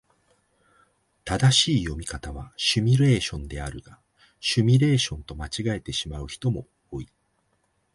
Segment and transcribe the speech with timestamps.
[1.25, 3.99] 正しい読み方はシミュレーションゲームであるが、
[4.39, 7.09] シュミレーションと間違えてしまう人も多い。